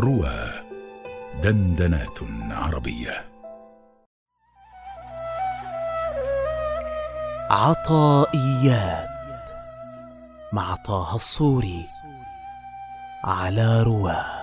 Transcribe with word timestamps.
روى 0.00 0.50
دندنات 1.42 2.18
عربية. 2.50 3.24
عطائيات 7.50 9.08
مع 10.52 10.74
طه 10.74 11.16
الصوري 11.16 11.86
على 13.24 13.82
رواه. 13.82 14.41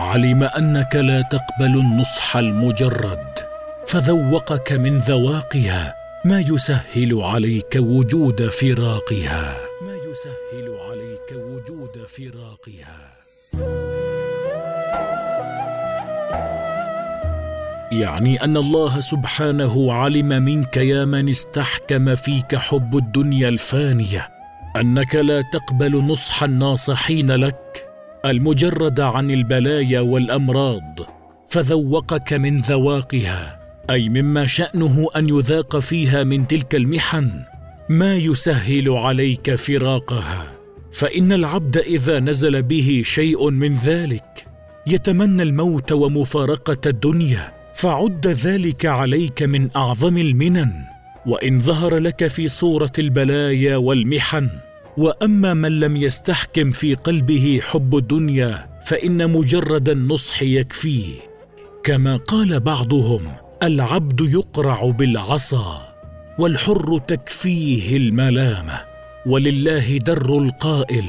علم 0.00 0.42
أنك 0.42 0.96
لا 0.96 1.22
تقبل 1.22 1.80
النصح 1.80 2.36
المجرد 2.36 3.38
فذوقك 3.86 4.72
من 4.72 4.98
ذواقها 4.98 5.94
ما 6.24 6.40
يسهل 6.40 7.22
عليك 7.22 7.76
وجود 7.76 8.46
فراقها. 8.48 9.56
ما 9.82 9.94
يسهل 10.10 10.76
عليك 10.88 11.32
وجود 11.32 12.06
فراقها. 12.06 13.10
يعني 17.92 18.44
أن 18.44 18.56
الله 18.56 19.00
سبحانه 19.00 19.92
علم 19.92 20.28
منك 20.28 20.76
يا 20.76 21.04
من 21.04 21.28
استحكم 21.28 22.14
فيك 22.14 22.54
حب 22.56 22.96
الدنيا 22.96 23.48
الفانية 23.48 24.28
أنك 24.76 25.14
لا 25.14 25.42
تقبل 25.52 26.04
نصح 26.04 26.42
الناصحين 26.42 27.32
لك 27.32 27.69
المجرد 28.24 29.00
عن 29.00 29.30
البلايا 29.30 30.00
والأمراض 30.00 31.00
فذوقك 31.48 32.32
من 32.32 32.60
ذواقها. 32.60 33.60
أي 33.90 34.08
مما 34.08 34.46
شأنه 34.46 35.08
أن 35.16 35.28
يذاق 35.28 35.78
فيها 35.78 36.24
من 36.24 36.46
تلك 36.46 36.74
المحن 36.74 37.30
ما 37.88 38.16
يسهل 38.16 38.88
عليك 38.88 39.54
فراقها. 39.54 40.52
فإن 40.92 41.32
العبد 41.32 41.76
إذا 41.76 42.20
نزل 42.20 42.62
به 42.62 43.02
شيء 43.04 43.50
من 43.50 43.76
ذلك 43.76 44.46
يتمنى 44.86 45.42
الموت 45.42 45.92
ومفارقة 45.92 46.80
الدنيا 46.86 47.52
فعد 47.74 48.26
ذلك 48.26 48.86
عليك 48.86 49.42
من 49.42 49.68
أعظم 49.76 50.18
المنن. 50.18 50.72
وإن 51.26 51.60
ظهر 51.60 51.98
لك 51.98 52.26
في 52.26 52.48
صورة 52.48 52.92
البلايا 52.98 53.76
والمحن 53.76 54.48
وأما 54.96 55.54
من 55.54 55.80
لم 55.80 55.96
يستحكم 55.96 56.70
في 56.70 56.94
قلبه 56.94 57.60
حب 57.62 57.96
الدنيا 57.96 58.68
فإن 58.86 59.30
مجرد 59.30 59.88
النصح 59.88 60.42
يكفيه. 60.42 61.14
كما 61.84 62.16
قال 62.16 62.60
بعضهم 62.60 63.32
العبد 63.62 64.20
يقرع 64.20 64.90
بالعصا 64.90 65.94
والحر 66.38 66.98
تكفيه 66.98 67.96
الملامه 67.96 68.80
ولله 69.26 69.98
در 69.98 70.38
القائل 70.38 71.04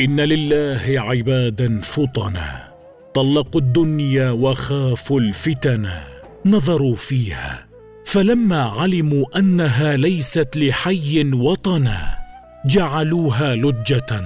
إن 0.00 0.20
لله 0.20 0.80
عبادا 0.86 1.80
فطنا. 1.80 2.70
طلقوا 3.14 3.60
الدنيا 3.60 4.30
وخافوا 4.30 5.20
الفتن 5.20 5.88
نظروا 6.46 6.96
فيها. 6.96 7.66
فلما 8.04 8.62
علموا 8.62 9.38
أنها 9.38 9.96
ليست 9.96 10.56
لحي 10.56 11.30
وطنا 11.32 12.19
جعلوها 12.66 13.54
لجة 13.54 14.22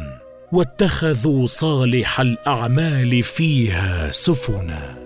واتخذوا 0.53 1.47
صالح 1.47 2.21
الأعمال 2.21 3.23
فيها 3.23 4.11
سفنا. 4.11 5.04